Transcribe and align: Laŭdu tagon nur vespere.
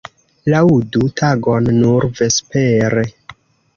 Laŭdu 0.53 1.11
tagon 1.21 1.69
nur 1.83 2.09
vespere. 2.21 3.05